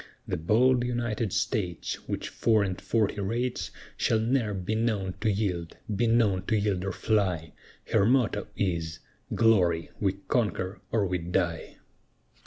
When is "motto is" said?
8.07-8.97